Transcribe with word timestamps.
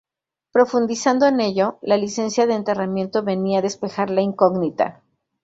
Profundizando 0.51 1.27
en 1.27 1.39
ello, 1.39 1.77
la 1.83 1.95
licencia 1.95 2.47
de 2.47 2.55
enterramiento 2.55 3.21
venía 3.21 3.59
a 3.59 3.61
despejar 3.61 4.09
la 4.09 4.21
incógnita. 4.23 5.03